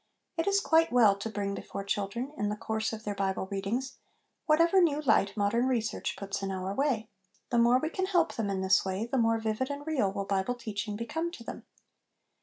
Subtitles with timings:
[0.35, 3.99] It is quite well to bring before children, in the course of their Bible readings,
[4.47, 7.11] whatever new light modern research puts in our way;
[7.51, 10.25] the more we can help them in this way, the more vivid and real will
[10.25, 11.67] Bible teach ing become to them.